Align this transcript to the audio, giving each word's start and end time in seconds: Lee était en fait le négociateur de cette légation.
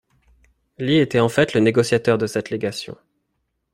Lee 0.79 0.97
était 0.97 1.19
en 1.19 1.29
fait 1.29 1.53
le 1.53 1.59
négociateur 1.59 2.17
de 2.17 2.25
cette 2.25 2.49
légation. 2.49 2.97